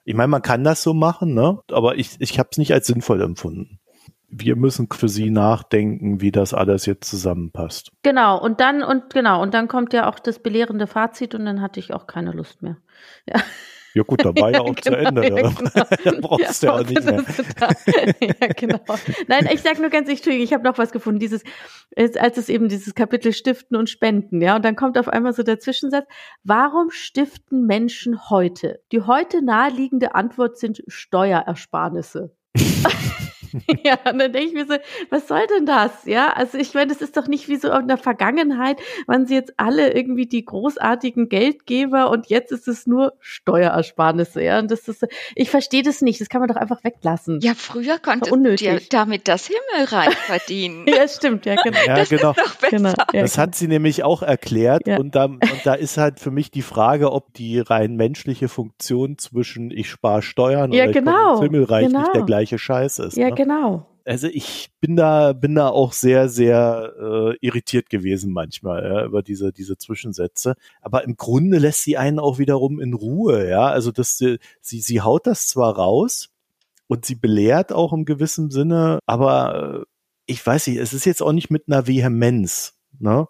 [0.09, 1.59] Ich meine, man kann das so machen, ne?
[1.71, 3.79] Aber ich, ich habe es nicht als sinnvoll empfunden.
[4.31, 7.93] Wir müssen für sie nachdenken, wie das alles jetzt zusammenpasst.
[8.03, 11.61] Genau, und dann, und genau, und dann kommt ja auch das belehrende Fazit und dann
[11.61, 12.79] hatte ich auch keine Lust mehr.
[13.27, 13.43] Ja.
[13.95, 15.29] Ja gut, da war ja, auch genau, zu Ende.
[15.29, 15.55] Ja, ne?
[16.03, 16.21] genau.
[16.21, 17.25] brauchst ja, ja auch nicht mehr.
[18.41, 18.81] ja, genau.
[19.27, 21.21] Nein, ich sag nur ganz Entschuldigung, ich habe noch was gefunden.
[21.21, 21.43] Dieses,
[21.97, 25.43] als es eben dieses Kapitel Stiften und Spenden, ja, und dann kommt auf einmal so
[25.43, 26.07] der Zwischensatz,
[26.45, 28.81] warum stiften Menschen heute?
[28.93, 32.35] Die heute naheliegende Antwort sind Steuerersparnisse.
[33.85, 34.77] ja, und dann denke ich mir so,
[35.11, 36.05] was soll denn das?
[36.05, 39.35] Ja, also ich meine, das ist doch nicht wie so in der Vergangenheit, waren sie
[39.35, 44.59] jetzt alle irgendwie die großartigen Geldgeber und jetzt ist es nur Steuerersparnisse, ja.
[44.59, 47.41] Und das ist, ich verstehe das nicht, das kann man doch einfach weglassen.
[47.41, 50.87] Ja, früher konnte du dir damit das Himmelreich verdienen.
[50.89, 51.79] ja, stimmt, ja, genau.
[51.87, 52.35] Ja, das genau.
[52.71, 52.93] genau.
[53.13, 54.99] Ja, das hat sie nämlich auch erklärt ja.
[54.99, 59.19] und, da, und da ist halt für mich die Frage, ob die rein menschliche Funktion
[59.19, 61.35] zwischen ich spare Steuern ja, oder genau.
[61.37, 62.01] ich Himmelreich genau.
[62.01, 63.17] nicht der gleiche Scheiß ist.
[63.17, 63.35] Ja, ne?
[63.39, 63.87] Genau.
[64.05, 69.23] Also ich bin da, bin da auch sehr, sehr äh, irritiert gewesen manchmal ja, über
[69.23, 70.55] diese, diese Zwischensätze.
[70.81, 73.67] Aber im Grunde lässt sie einen auch wiederum in Ruhe, ja.
[73.69, 76.31] Also das, sie, sie haut das zwar raus
[76.89, 79.85] und sie belehrt auch im gewissen Sinne, aber äh,
[80.27, 83.29] ich weiß nicht, es ist jetzt auch nicht mit einer Vehemenz, ne?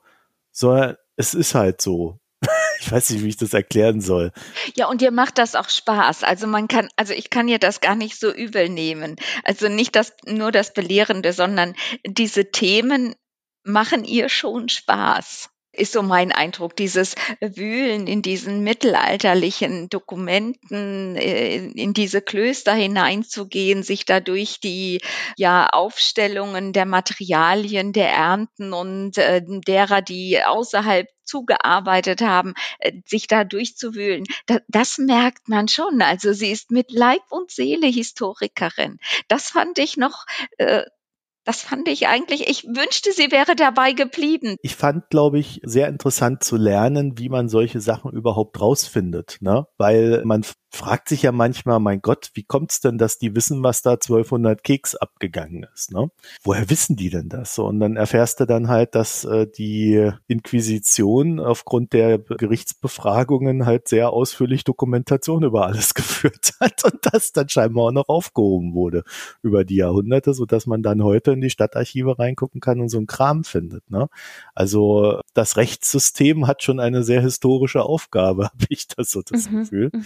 [0.52, 2.18] Sondern es ist halt so.
[2.80, 4.32] Ich weiß nicht, wie ich das erklären soll.
[4.76, 6.22] Ja, und ihr macht das auch Spaß.
[6.22, 9.16] Also man kann, also ich kann ihr das gar nicht so übel nehmen.
[9.42, 11.74] Also nicht das, nur das Belehrende, sondern
[12.06, 13.16] diese Themen
[13.64, 21.56] machen ihr schon Spaß ist so mein Eindruck, dieses Wühlen in diesen mittelalterlichen Dokumenten, äh,
[21.56, 25.00] in diese Klöster hineinzugehen, sich dadurch die
[25.36, 33.26] ja Aufstellungen der Materialien, der Ernten und äh, derer, die außerhalb zugearbeitet haben, äh, sich
[33.26, 36.02] da durchzuwühlen, das, das merkt man schon.
[36.02, 38.98] Also sie ist mit Leib und Seele Historikerin.
[39.28, 40.84] Das fand ich noch äh,
[41.48, 44.56] das fand ich eigentlich, ich wünschte, sie wäre dabei geblieben.
[44.60, 49.66] Ich fand, glaube ich, sehr interessant zu lernen, wie man solche Sachen überhaupt rausfindet, ne?
[49.78, 53.82] Weil man fragt sich ja manchmal, mein Gott, wie kommt's denn, dass die wissen, was
[53.82, 56.10] da 1200 Keks abgegangen ist, ne?
[56.42, 57.54] Woher wissen die denn das?
[57.54, 63.88] So, und dann erfährst du dann halt, dass äh, die Inquisition aufgrund der Gerichtsbefragungen halt
[63.88, 69.04] sehr ausführlich Dokumentation über alles geführt hat und das dann scheinbar auch noch aufgehoben wurde
[69.42, 72.98] über die Jahrhunderte, so dass man dann heute in die Stadtarchive reingucken kann und so
[72.98, 74.08] einen Kram findet, ne?
[74.54, 79.60] Also das Rechtssystem hat schon eine sehr historische Aufgabe, habe ich das so das mhm,
[79.60, 79.90] Gefühl.
[79.92, 80.04] Mhm.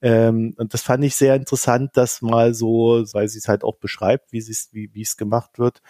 [0.00, 3.76] Ähm, und das fand ich sehr interessant, dass mal so, weil sie es halt auch
[3.76, 5.82] beschreibt, wie es wie wie es gemacht wird,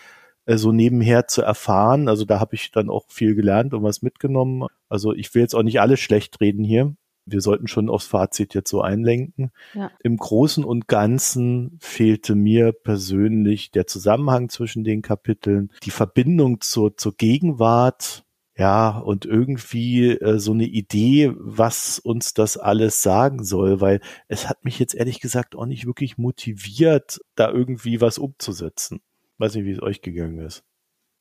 [0.47, 2.09] äh, so nebenher zu erfahren.
[2.09, 4.67] Also da habe ich dann auch viel gelernt und was mitgenommen.
[4.89, 6.97] Also ich will jetzt auch nicht alles schlecht reden hier.
[7.27, 9.51] Wir sollten schon aufs Fazit jetzt so einlenken.
[9.75, 9.91] Ja.
[10.03, 16.97] Im Großen und Ganzen fehlte mir persönlich der Zusammenhang zwischen den Kapiteln, die Verbindung zur,
[16.97, 18.25] zur Gegenwart,
[18.59, 24.49] Ja, und irgendwie äh, so eine Idee, was uns das alles sagen soll, weil es
[24.49, 29.01] hat mich jetzt ehrlich gesagt auch nicht wirklich motiviert, da irgendwie was umzusetzen.
[29.39, 30.65] Weiß nicht, wie es euch gegangen ist.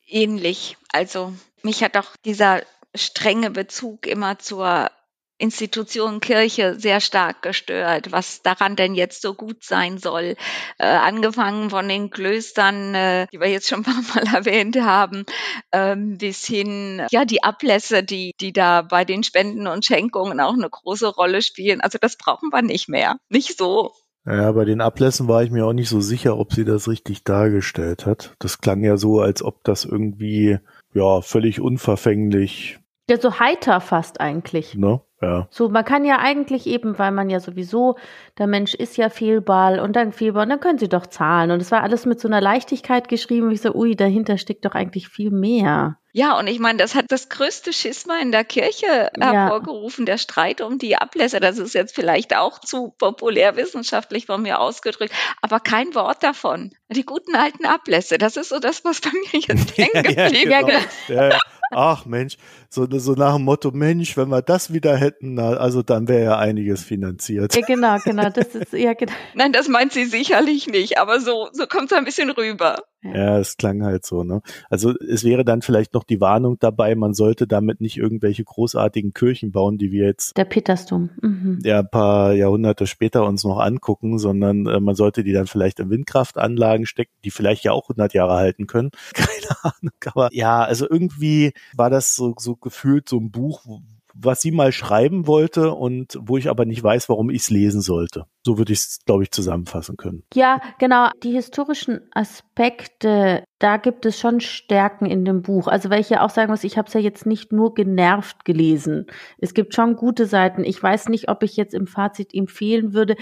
[0.04, 0.78] Ähnlich.
[0.92, 2.62] Also mich hat auch dieser
[2.96, 4.90] strenge Bezug immer zur
[5.38, 10.36] Institution Kirche sehr stark gestört, was daran denn jetzt so gut sein soll.
[10.78, 15.24] Äh, angefangen von den Klöstern, äh, die wir jetzt schon ein paar Mal erwähnt haben,
[15.72, 20.54] ähm, bis hin, ja, die Ablässe, die, die da bei den Spenden und Schenkungen auch
[20.54, 21.80] eine große Rolle spielen.
[21.80, 23.16] Also das brauchen wir nicht mehr.
[23.28, 23.92] Nicht so.
[24.26, 27.24] Ja, bei den Ablässen war ich mir auch nicht so sicher, ob sie das richtig
[27.24, 28.34] dargestellt hat.
[28.40, 30.58] Das klang ja so, als ob das irgendwie,
[30.92, 32.78] ja, völlig unverfänglich.
[33.08, 34.74] Ja, so heiter fast eigentlich.
[34.74, 35.00] Ne?
[35.20, 35.48] Ja.
[35.50, 37.96] So, man kann ja eigentlich eben, weil man ja sowieso,
[38.38, 41.50] der Mensch ist ja fehlbar und dann fehlbar und dann können sie doch zahlen.
[41.50, 44.64] Und es war alles mit so einer Leichtigkeit geschrieben, wie ich so, ui, dahinter steckt
[44.64, 45.96] doch eigentlich viel mehr.
[46.12, 50.12] Ja, und ich meine, das hat das größte Schisma in der Kirche hervorgerufen, ja.
[50.12, 51.38] der Streit um die Ablässe.
[51.38, 56.72] Das ist jetzt vielleicht auch zu populärwissenschaftlich von mir ausgedrückt, aber kein Wort davon.
[56.88, 60.62] Die guten alten Ablässe, das ist so das, was bei mir jetzt hängen geblieben ja,
[60.62, 60.78] genau.
[60.78, 61.08] ist.
[61.08, 61.38] Ja,
[61.70, 62.36] ach Mensch,
[62.68, 66.24] so, so nach dem Motto, Mensch, wenn wir das wieder hätten, na, also dann wäre
[66.24, 67.54] ja einiges finanziert.
[67.54, 69.12] Ja, genau, genau, das ist ja genau.
[69.34, 72.82] Nein, das meint sie sicherlich nicht, aber so, so kommt es ein bisschen rüber.
[73.02, 74.42] Ja, es klang halt so, ne?
[74.70, 79.14] Also es wäre dann vielleicht noch die Warnung dabei, man sollte damit nicht irgendwelche großartigen
[79.14, 81.60] Kirchen bauen, die wir jetzt der Petersdom mhm.
[81.62, 85.78] ja ein paar Jahrhunderte später uns noch angucken, sondern äh, man sollte die dann vielleicht
[85.78, 88.90] in Windkraftanlagen stecken, die vielleicht ja auch 100 Jahre halten können.
[89.14, 93.64] Keine Ahnung, aber ja, also irgendwie war das so so gefühlt so ein Buch,
[94.14, 97.80] was sie mal schreiben wollte und wo ich aber nicht weiß, warum ich es lesen
[97.80, 98.24] sollte.
[98.44, 100.24] So würde ich es, glaube ich, zusammenfassen können.
[100.34, 101.10] Ja, genau.
[101.22, 105.68] Die historischen Aspekte, da gibt es schon Stärken in dem Buch.
[105.68, 108.44] Also weil ich ja auch sagen muss, ich habe es ja jetzt nicht nur genervt
[108.44, 109.06] gelesen.
[109.38, 110.64] Es gibt schon gute Seiten.
[110.64, 113.16] Ich weiß nicht, ob ich jetzt im Fazit empfehlen würde,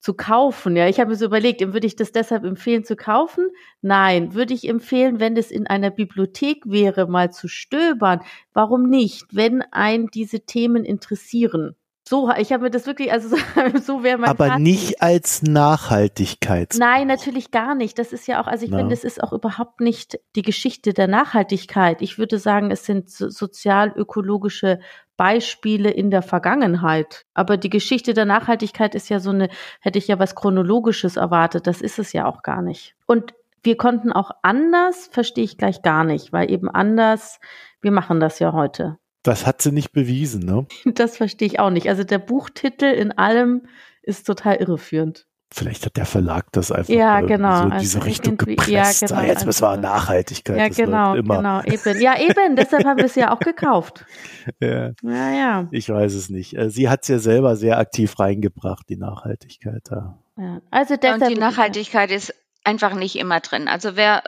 [0.00, 0.76] zu kaufen.
[0.76, 3.48] Ja, ich habe mir so überlegt, würde ich das deshalb empfehlen zu kaufen?
[3.82, 8.20] Nein, würde ich empfehlen, wenn es in einer Bibliothek wäre, mal zu stöbern.
[8.52, 11.76] Warum nicht, wenn ein diese Themen interessieren?
[12.08, 13.36] So, ich habe mir das wirklich, also so,
[13.82, 14.62] so wäre mein Aber Fazit.
[14.62, 16.74] nicht als Nachhaltigkeit.
[16.78, 17.98] Nein, natürlich gar nicht.
[17.98, 21.08] Das ist ja auch, also ich finde, es ist auch überhaupt nicht die Geschichte der
[21.08, 22.02] Nachhaltigkeit.
[22.02, 24.78] Ich würde sagen, es sind sozial-ökologische
[25.16, 27.26] Beispiele in der Vergangenheit.
[27.34, 29.48] Aber die Geschichte der Nachhaltigkeit ist ja so eine,
[29.80, 31.66] hätte ich ja was Chronologisches erwartet.
[31.66, 32.94] Das ist es ja auch gar nicht.
[33.06, 37.40] Und wir konnten auch anders, verstehe ich gleich gar nicht, weil eben anders,
[37.80, 38.96] wir machen das ja heute.
[39.26, 40.66] Das hat sie nicht bewiesen, ne?
[40.84, 41.88] Das verstehe ich auch nicht.
[41.88, 43.62] Also der Buchtitel in allem
[44.02, 45.26] ist total irreführend.
[45.52, 47.56] Vielleicht hat der Verlag das einfach ja, genau.
[47.56, 48.68] so in diese also Richtung gepresst.
[48.70, 50.58] Ja, genau, ah, jetzt müssen wir Nachhaltigkeit.
[50.58, 52.00] Ja, genau, genau, eben.
[52.00, 54.04] Ja, eben, deshalb haben wir es ja auch gekauft.
[54.60, 54.92] Ja.
[55.02, 55.68] ja, ja.
[55.72, 56.56] Ich weiß es nicht.
[56.56, 60.18] Äh, sie hat es ja selber sehr aktiv reingebracht, die Nachhaltigkeit da.
[60.38, 60.60] Ja.
[60.70, 62.32] Also deshalb, Und die Nachhaltigkeit ist
[62.66, 63.68] einfach nicht immer drin.
[63.68, 64.22] Also wer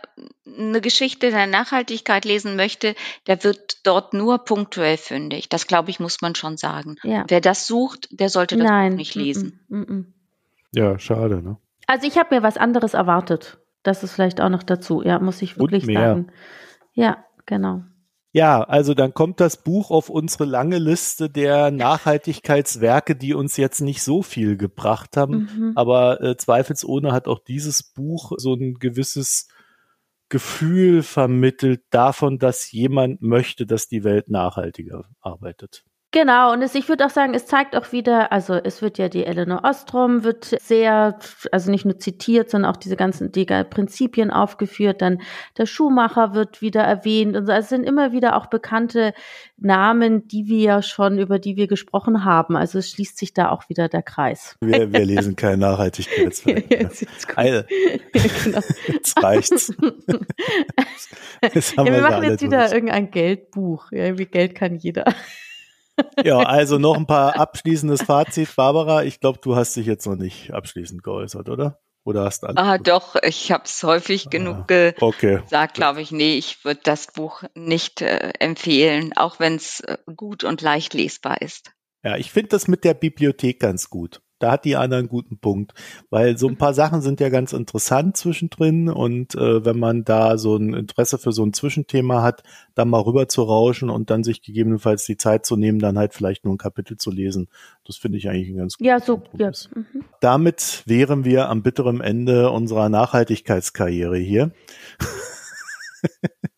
[0.47, 2.95] eine Geschichte der Nachhaltigkeit lesen möchte,
[3.27, 5.49] der wird dort nur punktuell fündig.
[5.49, 6.97] Das glaube ich, muss man schon sagen.
[7.03, 7.25] Ja.
[7.29, 8.93] Wer das sucht, der sollte das Nein.
[8.93, 9.61] Buch nicht lesen.
[9.69, 10.05] Mm -mm.
[10.73, 11.57] Ja, schade, ne?
[11.87, 13.59] Also ich habe mir was anderes erwartet.
[13.83, 15.03] Das ist vielleicht auch noch dazu.
[15.03, 16.31] Ja, muss ich wirklich sagen.
[16.93, 17.83] Ja, genau.
[18.33, 23.81] Ja, also dann kommt das Buch auf unsere lange Liste der Nachhaltigkeitswerke, die uns jetzt
[23.81, 25.49] nicht so viel gebracht haben.
[25.57, 25.73] Mhm.
[25.77, 29.49] Aber äh, zweifelsohne hat auch dieses Buch so ein gewisses
[30.29, 35.85] Gefühl vermittelt davon, dass jemand möchte, dass die Welt nachhaltiger arbeitet.
[36.11, 39.11] Genau, und es, ich würde auch sagen, es zeigt auch wieder, also es wird ja
[39.11, 41.19] die Eleanor Ostrom wird sehr,
[41.53, 45.03] also nicht nur zitiert, sondern auch diese ganzen die Prinzipien aufgeführt.
[45.03, 45.21] Dann
[45.59, 47.53] der Schuhmacher wird wieder erwähnt und so.
[47.53, 49.13] Also es sind immer wieder auch bekannte
[49.59, 52.57] Namen, die wir ja schon, über die wir gesprochen haben.
[52.57, 54.57] Also es schließt sich da auch wieder der Kreis.
[54.63, 56.75] Wir, wir lesen keine Nachhaltigkeitswerke.
[56.75, 57.65] ja, jetzt, ja,
[58.45, 58.61] genau.
[58.87, 59.75] jetzt reicht's.
[61.43, 63.93] jetzt ja, wir, wir machen jetzt wieder irgendein Geldbuch.
[63.93, 65.05] Ja, wie Geld kann jeder.
[66.25, 68.55] Ja, also noch ein paar abschließendes Fazit.
[68.57, 71.81] Barbara, ich glaube, du hast dich jetzt noch nicht abschließend geäußert, oder?
[72.05, 75.41] Oder hast alles Ah, doch, ich habe es häufig ah, genug okay.
[75.43, 76.11] gesagt, glaube ich.
[76.11, 80.95] Nee, ich würde das Buch nicht äh, empfehlen, auch wenn es äh, gut und leicht
[80.95, 81.73] lesbar ist.
[82.03, 85.39] Ja, ich finde das mit der Bibliothek ganz gut da hat die Anna einen guten
[85.39, 85.75] Punkt,
[86.11, 90.39] weil so ein paar Sachen sind ja ganz interessant zwischendrin und äh, wenn man da
[90.39, 92.43] so ein Interesse für so ein Zwischenthema hat,
[92.75, 96.15] dann mal rüber zu rauschen und dann sich gegebenenfalls die Zeit zu nehmen, dann halt
[96.15, 97.49] vielleicht nur ein Kapitel zu lesen,
[97.85, 99.51] das finde ich eigentlich ein ganz Ja, so, ja.
[99.75, 100.05] Mhm.
[100.21, 104.53] Damit wären wir am bitteren Ende unserer Nachhaltigkeitskarriere hier.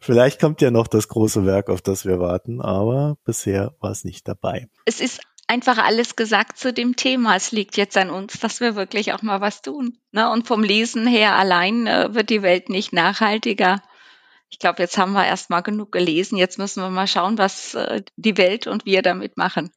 [0.00, 4.04] Vielleicht kommt ja noch das große Werk, auf das wir warten, aber bisher war es
[4.04, 4.68] nicht dabei.
[4.86, 7.34] Es ist einfach alles gesagt zu dem Thema.
[7.34, 9.98] Es liegt jetzt an uns, dass wir wirklich auch mal was tun.
[10.12, 10.30] Ne?
[10.30, 13.82] Und vom Lesen her allein äh, wird die Welt nicht nachhaltiger.
[14.50, 16.36] Ich glaube, jetzt haben wir erst mal genug gelesen.
[16.36, 19.70] Jetzt müssen wir mal schauen, was äh, die Welt und wir damit machen.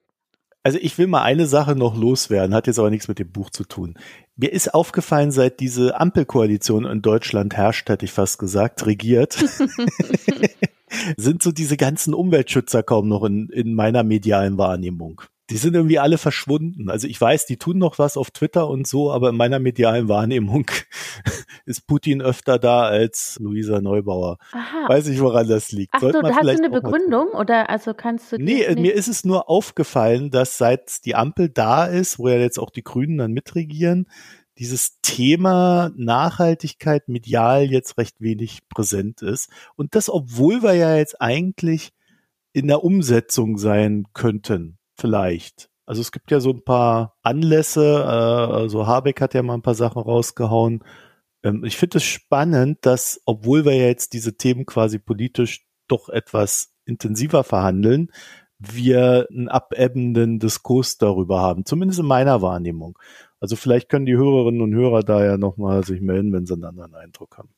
[0.64, 3.50] Also ich will mal eine Sache noch loswerden, hat jetzt aber nichts mit dem Buch
[3.50, 3.98] zu tun.
[4.36, 9.34] Mir ist aufgefallen, seit diese Ampelkoalition in Deutschland herrscht, hätte ich fast gesagt, regiert,
[11.18, 16.00] sind so diese ganzen Umweltschützer kaum noch in, in meiner medialen Wahrnehmung die sind irgendwie
[16.00, 16.90] alle verschwunden.
[16.90, 20.08] Also ich weiß, die tun noch was auf Twitter und so, aber in meiner medialen
[20.08, 20.66] Wahrnehmung
[21.66, 24.38] ist Putin öfter da als Luisa Neubauer.
[24.54, 24.88] Aha.
[24.88, 25.94] Weiß ich, woran das liegt.
[25.94, 29.50] Ach so, hast du eine Begründung oder also kannst du Nee, mir ist es nur
[29.50, 34.08] aufgefallen, dass seit die Ampel da ist, wo ja jetzt auch die Grünen dann mitregieren,
[34.58, 39.50] dieses Thema Nachhaltigkeit medial jetzt recht wenig präsent ist.
[39.76, 41.92] Und das, obwohl wir ja jetzt eigentlich
[42.54, 45.70] in der Umsetzung sein könnten vielleicht.
[45.86, 49.62] Also es gibt ja so ein paar Anlässe, äh, also Habeck hat ja mal ein
[49.62, 50.84] paar Sachen rausgehauen.
[51.44, 56.10] Ähm, ich finde es spannend, dass, obwohl wir ja jetzt diese Themen quasi politisch doch
[56.10, 58.12] etwas intensiver verhandeln,
[58.60, 62.98] wir einen abebbenden Diskurs darüber haben, zumindest in meiner Wahrnehmung.
[63.40, 66.66] Also vielleicht können die Hörerinnen und Hörer da ja nochmal sich melden, wenn sie einen
[66.66, 67.50] anderen Eindruck haben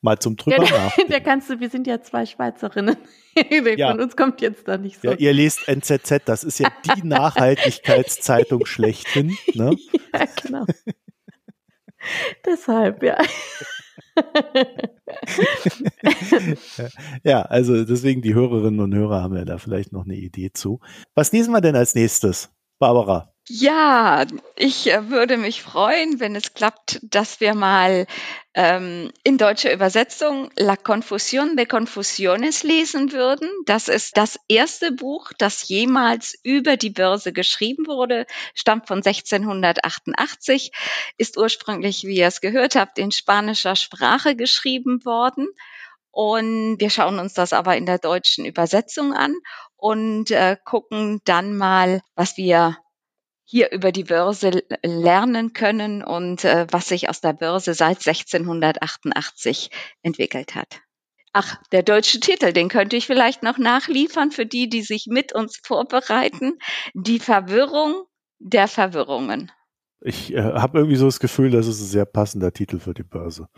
[0.00, 1.12] mal zum drüber ja, nachdenken.
[1.12, 2.96] Da kannst du, wir sind ja zwei Schweizerinnen.
[3.76, 3.90] ja.
[3.90, 5.08] Von uns kommt jetzt da nicht so.
[5.08, 9.36] Ja, ihr lest NZZ, das ist ja die Nachhaltigkeitszeitung schlechthin.
[9.54, 9.76] Ne?
[10.12, 10.64] Ja, genau.
[12.46, 13.18] Deshalb, ja.
[17.24, 20.80] ja, also deswegen die Hörerinnen und Hörer haben ja da vielleicht noch eine Idee zu.
[21.14, 23.34] Was lesen wir denn als nächstes, Barbara?
[23.50, 28.06] Ja, ich äh, würde mich freuen, wenn es klappt, dass wir mal
[28.52, 33.48] ähm, in deutscher Übersetzung La Confusión de Confusiones lesen würden.
[33.64, 40.70] Das ist das erste Buch, das jemals über die Börse geschrieben wurde, stammt von 1688,
[41.16, 45.48] ist ursprünglich, wie ihr es gehört habt, in spanischer Sprache geschrieben worden.
[46.10, 49.34] Und wir schauen uns das aber in der deutschen Übersetzung an
[49.76, 52.76] und äh, gucken dann mal, was wir
[53.50, 59.70] hier über die Börse lernen können und äh, was sich aus der Börse seit 1688
[60.02, 60.82] entwickelt hat.
[61.32, 65.34] Ach, der deutsche Titel, den könnte ich vielleicht noch nachliefern für die, die sich mit
[65.34, 66.58] uns vorbereiten.
[66.92, 68.02] Die Verwirrung
[68.38, 69.50] der Verwirrungen.
[70.00, 73.02] Ich äh, habe irgendwie so das Gefühl, das ist ein sehr passender Titel für die
[73.02, 73.48] Börse.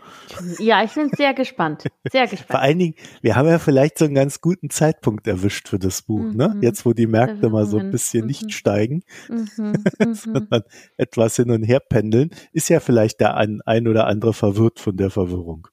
[0.57, 1.83] Ja, ich bin sehr gespannt.
[2.11, 2.49] Sehr gespannt.
[2.49, 6.01] Vor allen Dingen, wir haben ja vielleicht so einen ganz guten Zeitpunkt erwischt für das
[6.01, 6.49] Buch, ne?
[6.49, 6.59] mhm.
[6.59, 6.59] ne?
[6.61, 8.27] Jetzt, wo die Märkte mal so ein bisschen mhm.
[8.27, 9.83] nicht steigen, mhm.
[9.99, 10.13] mhm.
[10.15, 10.63] sondern
[10.97, 14.97] etwas hin und her pendeln, ist ja vielleicht der ein, ein oder andere verwirrt von
[14.97, 15.67] der Verwirrung.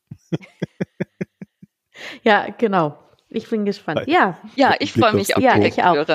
[2.23, 2.99] ja, genau.
[3.31, 4.03] Ich bin gespannt.
[4.07, 4.39] Ja.
[4.55, 6.07] Ja, ich freue mich auf ja, ich auch.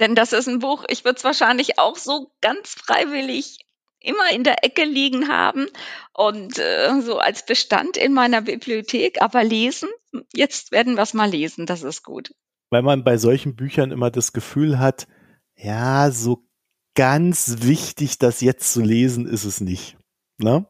[0.00, 3.58] Denn das ist ein Buch, ich würde es wahrscheinlich auch so ganz freiwillig
[4.00, 5.66] immer in der Ecke liegen haben
[6.14, 9.20] und äh, so als Bestand in meiner Bibliothek.
[9.20, 9.90] Aber lesen,
[10.34, 12.34] jetzt werden wir es mal lesen, das ist gut.
[12.70, 15.06] Weil man bei solchen Büchern immer das Gefühl hat,
[15.54, 16.46] ja, so
[16.94, 19.98] ganz wichtig, das jetzt zu lesen, ist es nicht.
[20.38, 20.66] Ne?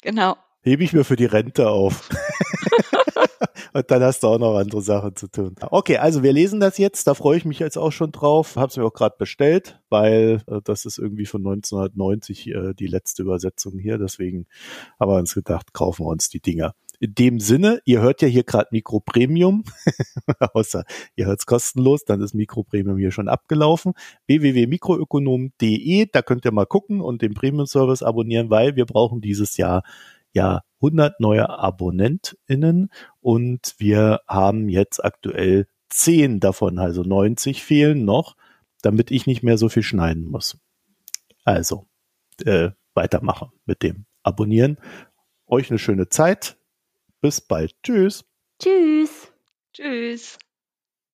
[0.00, 0.36] Genau.
[0.62, 2.08] Hebe ich mir für die Rente auf.
[3.72, 5.54] Und dann hast du auch noch andere Sachen zu tun.
[5.60, 7.06] Okay, also wir lesen das jetzt.
[7.06, 8.56] Da freue ich mich jetzt auch schon drauf.
[8.56, 13.22] Hab's mir auch gerade bestellt, weil äh, das ist irgendwie von 1990 äh, die letzte
[13.22, 13.98] Übersetzung hier.
[13.98, 14.46] Deswegen
[15.00, 16.74] haben wir uns gedacht, kaufen wir uns die Dinger.
[17.00, 19.64] In dem Sinne, ihr hört ja hier gerade Mikro Premium,
[20.54, 20.84] außer
[21.16, 23.94] ihr hört's kostenlos, dann ist Mikro Premium hier schon abgelaufen.
[24.28, 29.56] www.mikroökonom.de, da könnt ihr mal gucken und den Premium Service abonnieren, weil wir brauchen dieses
[29.56, 29.82] Jahr
[30.32, 32.90] ja 100 neue AbonnentInnen
[33.20, 38.36] und wir haben jetzt aktuell 10 davon, also 90 fehlen noch,
[38.82, 40.58] damit ich nicht mehr so viel schneiden muss.
[41.44, 41.86] Also,
[42.44, 44.78] äh, weitermachen mit dem Abonnieren.
[45.46, 46.56] Euch eine schöne Zeit.
[47.20, 47.74] Bis bald.
[47.82, 48.24] Tschüss.
[48.58, 49.32] Tschüss.
[49.72, 50.38] Tschüss.